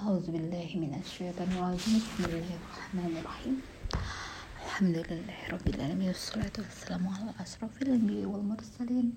أعوذ 0.00 0.26
بالله 0.34 0.68
من 0.84 0.92
الشيطان 1.02 1.48
الرجيم 1.56 1.94
بسم 2.00 2.20
الله 2.28 2.48
الرحمن 2.60 3.12
الرحيم 3.20 3.56
الحمد 4.66 4.96
لله 5.10 5.38
رب 5.52 5.66
العالمين 5.74 6.08
والصلاة 6.08 6.56
والسلام 6.58 7.04
على 7.08 7.30
أشرف 7.40 7.82
الأنبياء 7.82 8.28
والمرسلين 8.28 9.08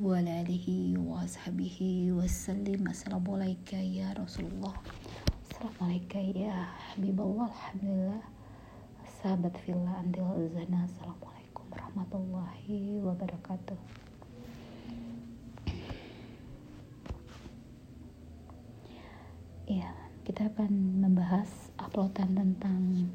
وعلى 0.00 0.30
آله 0.42 0.66
وصحبه 1.10 1.78
وسلم 2.18 2.82
السلام 2.88 3.24
عليك 3.30 3.72
يا 3.72 4.08
رسول 4.18 4.46
الله 4.52 4.74
السلام 5.50 5.76
عليك 5.80 6.12
يا 6.36 6.56
حبيب 6.88 7.18
الله 7.20 7.46
الحمد 7.48 7.84
لله 7.84 8.22
sahabat 9.22 9.54
villa 9.62 10.02
andil 10.02 10.50
zana 10.50 10.82
assalamualaikum 10.82 11.62
warahmatullahi 11.70 12.98
wabarakatuh 13.06 13.78
ya 19.70 19.94
kita 20.27 20.51
akan 20.51 20.99
membahas 21.07 21.47
uploadan 21.79 22.35
tentang 22.35 23.07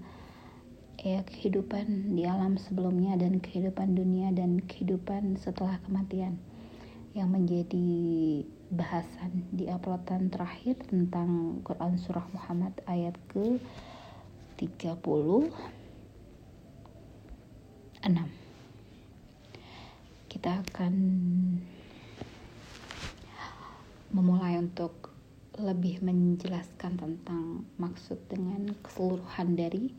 ya 0.96 1.20
kehidupan 1.28 2.16
di 2.16 2.24
alam 2.24 2.56
sebelumnya 2.56 3.20
dan 3.20 3.36
kehidupan 3.36 3.92
dunia 3.92 4.32
dan 4.32 4.64
kehidupan 4.64 5.36
setelah 5.36 5.77
kematian. 5.84 6.41
Yang 7.12 7.28
menjadi 7.28 7.92
bahasan 8.72 9.45
di 9.52 9.69
uploadan 9.69 10.33
terakhir 10.33 10.80
tentang 10.88 11.60
Quran 11.60 12.00
surah 12.00 12.24
Muhammad 12.33 12.72
ayat 12.88 13.12
ke 13.28 13.60
30 14.56 15.52
6 18.08 18.08
kita 20.33 20.64
akan 20.64 20.94
memulai 24.16 24.56
untuk 24.56 25.11
lebih 25.61 26.01
menjelaskan 26.01 26.97
tentang 26.97 27.69
maksud 27.77 28.16
dengan 28.29 28.73
keseluruhan 28.80 29.53
dari 29.53 29.92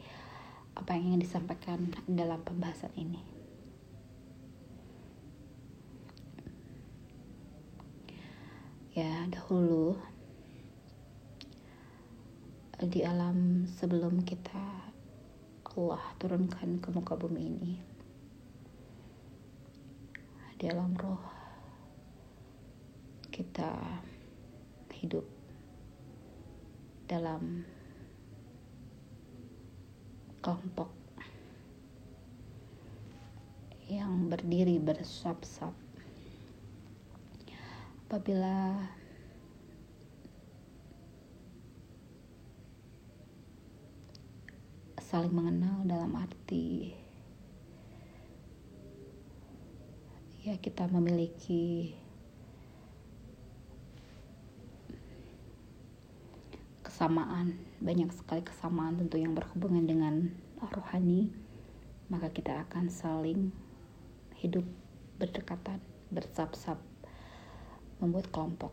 apa 0.73 0.97
yang 0.97 1.13
ingin 1.13 1.21
disampaikan 1.21 1.93
dalam 2.09 2.41
pembahasan 2.41 2.89
ini. 2.97 3.21
Ya, 8.93 9.25
dahulu 9.29 9.97
di 12.77 13.01
alam 13.05 13.69
sebelum 13.77 14.21
kita 14.25 14.93
Allah 15.73 16.03
turunkan 16.21 16.77
ke 16.77 16.93
muka 16.93 17.17
bumi 17.17 17.41
ini 17.41 17.73
dalam 20.61 20.93
roh 20.93 21.17
kita 23.33 23.73
hidup 24.93 25.32
dalam 27.07 27.67
kelompok 30.43 30.91
yang 33.87 34.31
berdiri 34.31 34.79
bersab-sab 34.79 35.75
apabila 38.07 38.83
saling 44.99 45.31
mengenal 45.31 45.85
dalam 45.85 46.11
arti 46.17 46.95
ya 50.43 50.59
kita 50.59 50.89
memiliki 50.91 51.95
kesamaan 57.03 57.59
banyak 57.83 58.07
sekali 58.15 58.47
kesamaan 58.47 58.95
tentu 58.95 59.19
yang 59.19 59.35
berhubungan 59.35 59.83
dengan 59.83 60.31
rohani 60.63 61.35
maka 62.07 62.31
kita 62.31 62.63
akan 62.63 62.87
saling 62.87 63.51
hidup 64.39 64.63
berdekatan 65.19 65.83
bersap-sap 66.15 66.79
membuat 67.99 68.31
kelompok 68.31 68.71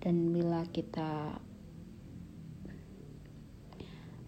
dan 0.00 0.32
bila 0.32 0.64
kita 0.72 1.36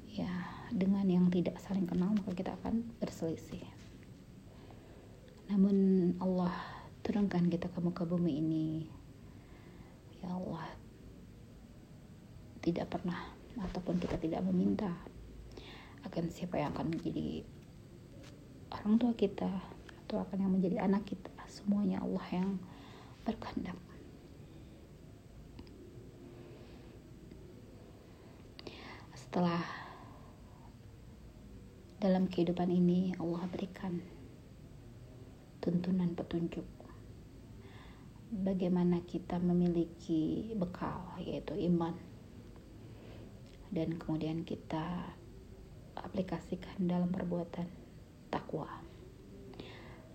ya 0.04 0.32
dengan 0.68 1.08
yang 1.08 1.32
tidak 1.32 1.56
saling 1.64 1.88
kenal 1.88 2.12
maka 2.12 2.36
kita 2.36 2.52
akan 2.60 2.84
berselisih 3.00 3.64
namun 5.48 6.12
Allah 6.20 6.52
turunkan 7.00 7.48
kita 7.48 7.72
ke 7.72 7.80
muka 7.80 8.04
bumi 8.04 8.38
ini. 8.38 8.68
Ya 10.20 10.36
Allah, 10.36 10.68
tidak 12.60 12.92
pernah 12.92 13.18
ataupun 13.56 13.96
kita 14.00 14.16
tidak 14.20 14.44
meminta 14.46 14.92
akan 16.06 16.32
siapa 16.32 16.56
yang 16.56 16.72
akan 16.72 16.96
menjadi 16.96 17.44
orang 18.72 18.94
tua 18.96 19.12
kita 19.16 19.50
atau 20.06 20.16
akan 20.22 20.38
yang 20.42 20.52
menjadi 20.52 20.76
anak 20.84 21.04
kita. 21.04 21.32
Semuanya 21.50 22.00
Allah 22.00 22.26
yang 22.30 22.50
berkehendak. 23.26 23.76
Setelah 29.14 29.62
dalam 32.00 32.26
kehidupan 32.32 32.72
ini 32.72 33.12
Allah 33.20 33.44
berikan 33.52 34.00
tuntunan 35.60 36.16
petunjuk 36.16 36.64
bagaimana 38.32 39.04
kita 39.04 39.36
memiliki 39.36 40.54
bekal 40.56 41.04
yaitu 41.20 41.52
iman 41.68 41.92
dan 43.70 43.96
kemudian 43.96 44.42
kita 44.42 45.14
aplikasikan 45.94 46.90
dalam 46.90 47.10
perbuatan 47.10 47.66
takwa. 48.30 48.68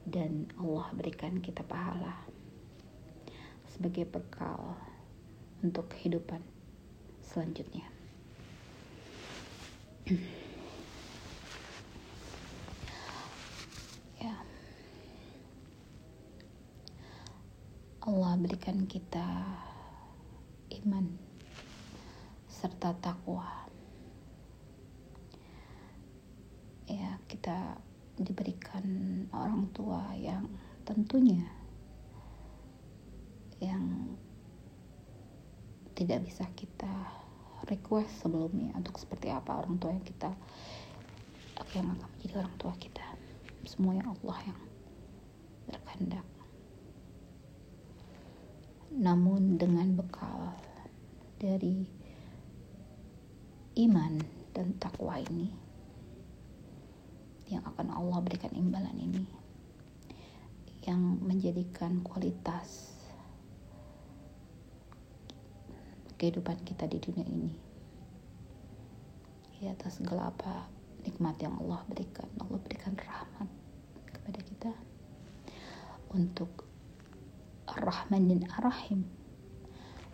Dan 0.06 0.48
Allah 0.62 0.94
berikan 0.94 1.42
kita 1.42 1.66
pahala 1.66 2.14
sebagai 3.72 4.06
bekal 4.06 4.78
untuk 5.66 5.90
kehidupan 5.90 6.46
selanjutnya. 7.26 7.90
Allah 18.06 18.38
berikan 18.38 18.86
kita 18.86 19.26
iman 20.86 21.25
serta 22.66 22.98
takwa. 22.98 23.46
Ya, 26.90 27.22
kita 27.30 27.78
diberikan 28.18 28.82
orang 29.30 29.70
tua 29.70 30.02
yang 30.18 30.50
tentunya 30.82 31.46
yang 33.62 34.18
tidak 35.94 36.26
bisa 36.26 36.50
kita 36.58 36.90
request 37.70 38.26
sebelumnya 38.26 38.74
untuk 38.74 38.98
seperti 38.98 39.30
apa 39.30 39.62
orang 39.62 39.78
tua 39.78 39.94
yang 39.94 40.02
kita 40.02 40.34
yang 41.78 41.94
akan 41.94 42.10
menjadi 42.18 42.42
orang 42.42 42.56
tua 42.58 42.74
kita 42.82 43.06
semuanya 43.70 44.10
Allah 44.10 44.38
yang 44.50 44.60
berkehendak 45.70 46.28
namun 48.90 49.58
dengan 49.62 49.98
bekal 49.98 50.54
dari 51.40 51.95
iman 53.76 54.24
dan 54.56 54.72
takwa 54.80 55.20
ini 55.20 55.52
yang 57.52 57.62
akan 57.68 57.92
Allah 57.92 58.20
berikan 58.24 58.56
imbalan 58.56 58.96
ini 58.98 59.24
yang 60.88 61.02
menjadikan 61.22 62.00
kualitas 62.06 62.96
kehidupan 66.16 66.56
kita 66.64 66.88
di 66.88 66.98
dunia 67.04 67.26
ini 67.28 67.52
ya 69.60 69.76
atas 69.76 70.00
segala 70.00 70.32
apa 70.32 70.68
nikmat 71.06 71.38
yang 71.38 71.54
Allah 71.62 71.86
berikan. 71.86 72.28
Allah 72.42 72.60
berikan 72.66 72.94
rahmat 72.98 73.50
kepada 74.10 74.40
kita 74.42 74.72
untuk 76.14 76.66
Ar-Rahman 77.70 78.30
dan 78.30 78.42
Ar-Rahim 78.58 79.06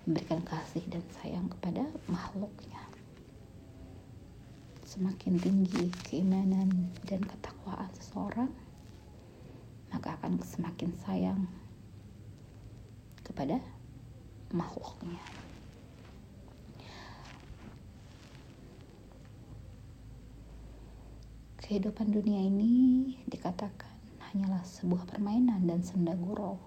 memberikan 0.03 0.41
kasih 0.43 0.83
dan 0.91 1.03
sayang 1.19 1.47
kepada 1.47 1.87
makhluknya 2.09 2.90
semakin 4.91 5.39
tinggi 5.39 5.87
keimanan 6.03 6.91
dan 7.07 7.23
ketakwaan 7.23 7.87
seseorang 7.95 8.51
maka 9.87 10.19
akan 10.19 10.43
semakin 10.43 10.91
sayang 10.99 11.47
kepada 13.23 13.63
makhluknya. 14.51 15.23
Kehidupan 21.63 22.11
dunia 22.11 22.43
ini 22.43 23.15
dikatakan 23.31 23.95
hanyalah 24.27 24.59
sebuah 24.67 25.07
permainan 25.07 25.71
dan 25.71 25.79
senda 25.87 26.19
gurau 26.19 26.59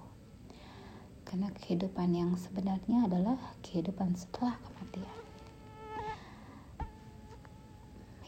karena 1.29 1.53
kehidupan 1.61 2.09
yang 2.17 2.33
sebenarnya 2.41 3.05
adalah 3.05 3.37
kehidupan 3.61 4.17
setelah 4.17 4.57
kematian 4.65 5.24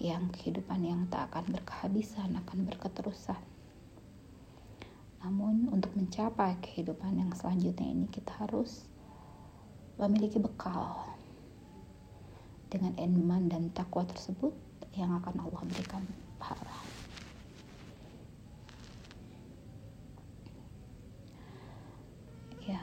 yang 0.06 0.31
kehidupan 0.31 0.87
yang 0.87 1.03
tak 1.11 1.29
akan 1.32 1.50
berkehabisan 1.50 2.38
akan 2.38 2.58
berketerusan 2.70 3.43
namun 5.26 5.67
untuk 5.75 5.91
mencapai 5.99 6.55
kehidupan 6.62 7.19
yang 7.19 7.35
selanjutnya 7.35 7.91
ini 7.91 8.06
kita 8.06 8.31
harus 8.47 8.87
memiliki 9.99 10.38
bekal 10.38 11.03
dengan 12.70 12.93
iman 12.94 13.43
dan 13.49 13.73
takwa 13.73 14.05
tersebut 14.05 14.53
yang 14.93 15.12
akan 15.17 15.35
Allah 15.41 15.62
berikan 15.67 16.05
pahala. 16.37 16.79
Ya. 22.64 22.82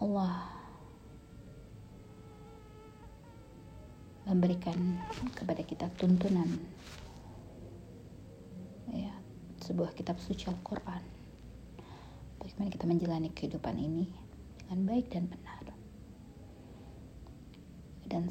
Allah 0.00 0.53
memberikan 4.34 4.98
kepada 5.38 5.62
kita 5.62 5.86
tuntunan. 5.94 6.50
Ya 8.90 9.14
sebuah 9.62 9.94
kitab 9.94 10.18
suci 10.18 10.50
Al-Quran. 10.50 11.00
Bagaimana 12.42 12.68
kita 12.68 12.84
menjalani 12.84 13.30
kehidupan 13.30 13.78
ini 13.78 14.10
dengan 14.58 14.90
baik 14.90 15.06
dan 15.14 15.30
benar. 15.30 15.64
Dan 18.04 18.28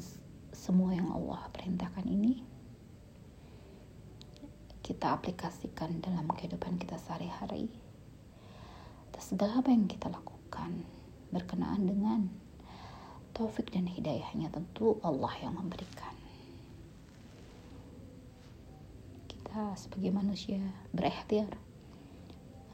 semua 0.54 0.94
yang 0.94 1.10
Allah 1.10 1.50
perintahkan 1.50 2.06
ini 2.06 2.44
kita 4.84 5.16
aplikasikan 5.16 6.04
dalam 6.04 6.28
kehidupan 6.30 6.76
kita 6.76 7.00
sehari-hari. 7.00 7.72
Atas 9.10 9.32
segala 9.32 9.64
apa 9.64 9.72
yang 9.72 9.88
kita 9.88 10.12
lakukan 10.12 10.84
berkenaan 11.32 11.88
dengan 11.88 12.43
taufik 13.34 13.74
dan 13.74 13.90
hidayahnya 13.90 14.46
tentu 14.54 15.02
Allah 15.02 15.34
yang 15.42 15.58
memberikan. 15.58 16.14
Kita 19.26 19.74
sebagai 19.74 20.14
manusia 20.14 20.62
berikhtiar 20.94 21.50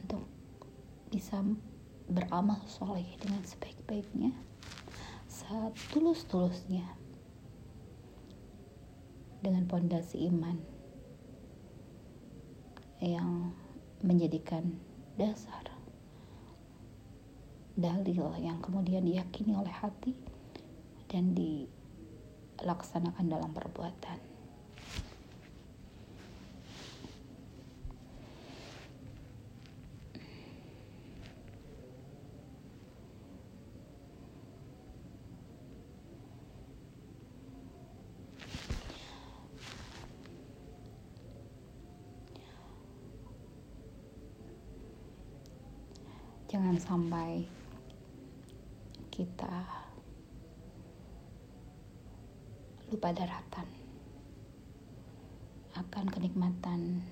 untuk 0.04 0.22
bisa 1.08 1.40
beramal 2.12 2.60
soleh 2.68 3.08
dengan 3.16 3.40
sebaik-baiknya 3.40 4.36
saat 5.26 5.72
tulus-tulusnya 5.90 6.84
dengan 9.40 9.64
pondasi 9.64 10.28
iman 10.28 10.60
yang 13.00 13.56
menjadikan 14.04 14.76
dasar 15.16 15.70
dalil 17.80 18.36
yang 18.36 18.60
kemudian 18.60 19.00
diyakini 19.00 19.56
oleh 19.56 19.72
hati 19.72 20.12
dan 21.10 21.34
dilaksanakan 21.34 23.26
dalam 23.26 23.50
perbuatan. 23.50 24.30
jangan 46.50 46.82
sampai 46.82 47.46
kita 49.06 49.86
lupa 52.90 53.14
daratan 53.14 53.70
akan 55.78 56.10
kenikmatan 56.10 57.06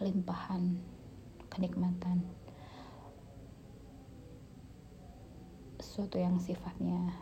limpahan 0.00 0.80
kenikmatan 1.52 2.24
sesuatu 5.84 6.16
yang 6.16 6.40
sifatnya 6.40 7.12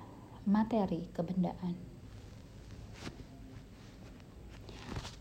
materi 0.47 1.11
kebendaan. 1.11 1.75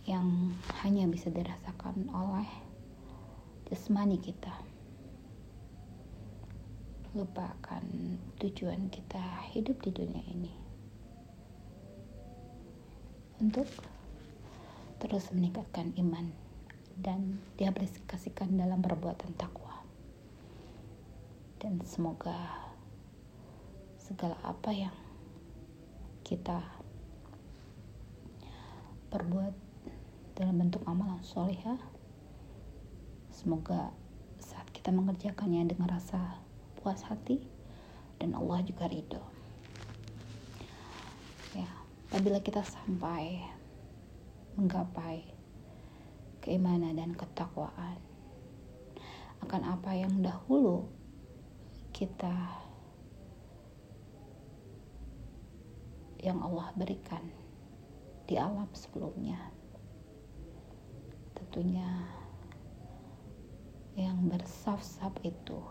Yang 0.05 0.53
hanya 0.85 1.09
bisa 1.09 1.33
dirasakan 1.33 2.05
oleh 2.13 2.49
jasmani 3.65 4.21
kita. 4.21 4.53
Lupakan 7.17 7.81
tujuan 8.37 8.93
kita 8.93 9.49
hidup 9.57 9.81
di 9.81 9.89
dunia 9.89 10.21
ini 10.29 10.68
untuk 13.39 13.65
terus 14.99 15.31
meningkatkan 15.31 15.95
iman 15.95 16.31
dan 16.99 17.39
diaplikasikan 17.55 18.59
dalam 18.59 18.83
perbuatan 18.83 19.31
takwa 19.39 19.79
dan 21.63 21.79
semoga 21.87 22.35
segala 23.95 24.35
apa 24.43 24.71
yang 24.75 24.95
kita 26.27 26.59
perbuat 29.09 29.55
dalam 30.35 30.55
bentuk 30.59 30.83
amalan 30.87 31.23
solehah 31.23 31.79
Semoga 33.39 33.95
saat 34.35 34.67
kita 34.75 34.91
mengerjakannya 34.91 35.63
dengan 35.71 35.95
rasa 35.95 36.43
puas 36.75 36.99
hati 37.07 37.39
dan 38.19 38.35
Allah 38.35 38.59
juga 38.67 38.91
ridho. 38.91 39.38
Apabila 42.09 42.41
kita 42.41 42.65
sampai 42.65 43.37
menggapai 44.57 45.29
keimanan 46.41 46.97
dan 46.97 47.13
ketakwaan 47.13 48.01
akan 49.45 49.61
apa 49.77 49.93
yang 49.93 50.17
dahulu 50.17 50.89
kita 51.93 52.33
yang 56.17 56.41
Allah 56.41 56.73
berikan 56.73 57.29
di 58.25 58.41
alam 58.41 58.65
sebelumnya? 58.73 59.53
Tentunya 61.37 62.09
yang 63.93 64.17
bersaf-saf 64.33 65.13
itu 65.21 65.61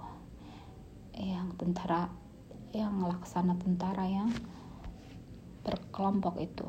yang 1.18 1.50
tentara 1.58 2.06
yang 2.70 3.02
laksana 3.02 3.58
tentara 3.58 4.06
yang 4.06 4.30
berkelompok 5.64 6.38
itu. 6.42 6.68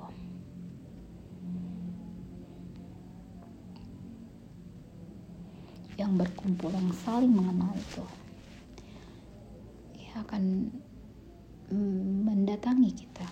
Yang 5.99 6.11
berkumpul 6.25 6.71
yang 6.71 6.91
saling 7.03 7.33
mengenal 7.33 7.75
itu. 7.75 8.05
Ya 9.99 10.23
akan 10.23 10.71
mendatangi 12.25 12.91
kita. 12.95 13.29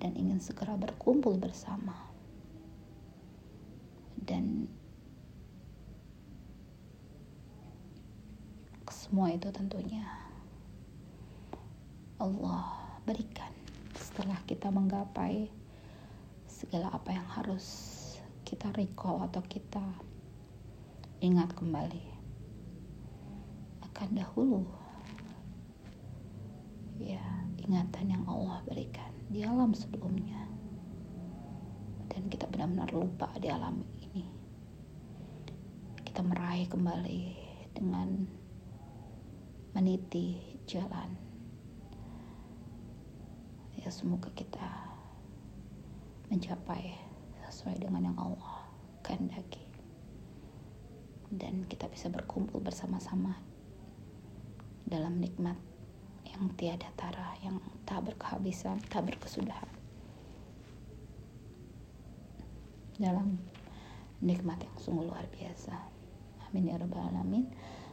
Dan 0.00 0.16
ingin 0.16 0.40
segera 0.40 0.78
berkumpul 0.78 1.36
bersama. 1.36 1.94
Dan 4.22 4.70
semua 9.12 9.28
itu 9.28 9.50
tentunya 9.52 10.08
Allah 12.16 12.81
berikan 13.02 13.50
setelah 13.98 14.38
kita 14.46 14.70
menggapai 14.70 15.50
segala 16.46 16.94
apa 16.94 17.10
yang 17.10 17.26
harus 17.34 17.66
kita 18.46 18.70
recall 18.78 19.26
atau 19.26 19.42
kita 19.42 19.82
ingat 21.18 21.50
kembali. 21.58 22.06
Akan 23.82 24.14
dahulu 24.14 24.62
ya 27.02 27.22
ingatan 27.58 28.14
yang 28.14 28.24
Allah 28.30 28.62
berikan 28.62 29.10
di 29.26 29.42
alam 29.42 29.74
sebelumnya. 29.74 30.46
Dan 32.06 32.28
kita 32.30 32.46
benar-benar 32.46 32.92
lupa 32.94 33.32
di 33.40 33.48
alam 33.50 33.82
ini. 33.98 34.28
Kita 36.06 36.22
meraih 36.22 36.68
kembali 36.68 37.22
dengan 37.72 38.28
meniti 39.72 40.36
jalan 40.68 41.31
semoga 43.92 44.32
kita 44.32 44.64
mencapai 46.32 46.96
sesuai 47.52 47.76
dengan 47.76 48.08
yang 48.08 48.16
Allah 48.16 48.64
kehendaki. 49.04 49.60
Dan 51.28 51.68
kita 51.68 51.92
bisa 51.92 52.08
berkumpul 52.08 52.64
bersama-sama 52.64 53.36
dalam 54.88 55.20
nikmat 55.20 55.60
yang 56.24 56.48
tiada 56.56 56.88
tara 56.96 57.36
yang 57.44 57.60
tak 57.84 58.00
berkehabisan 58.08 58.80
tak 58.88 59.12
berkesudahan. 59.12 59.68
Dalam 62.96 63.36
nikmat 64.24 64.56
yang 64.64 64.76
sungguh 64.80 65.04
luar 65.04 65.28
biasa. 65.28 65.76
Amin 66.48 66.72
ya 66.72 66.80
rabbal 66.80 67.12
alamin. 67.12 67.44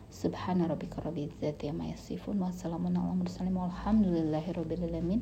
Subhana 0.07 0.65
rabbika 0.65 1.03
rabbil 1.03 1.27
izzati 1.27 1.69
amma 1.69 1.91
yasifun 1.91 2.39
wa 2.39 2.49
ala 2.49 3.13
mursalin 3.13 3.53
walhamdulillahi 3.53 4.55
rabbil 4.55 4.83
alamin 4.87 5.21